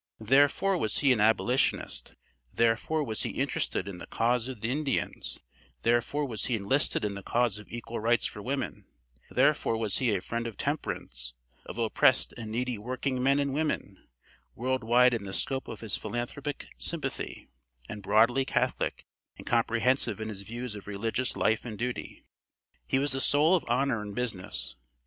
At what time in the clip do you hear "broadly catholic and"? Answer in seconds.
18.01-19.45